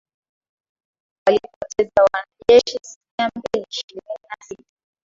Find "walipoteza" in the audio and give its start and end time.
1.25-2.03